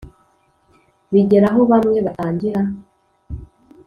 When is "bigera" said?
1.11-1.47